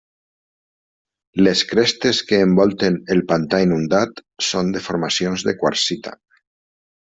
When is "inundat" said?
3.69-4.25